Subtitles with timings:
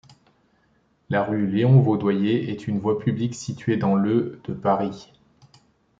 [1.11, 5.13] La rue Léon-Vaudoyer est une voie publique située dans le de Paris.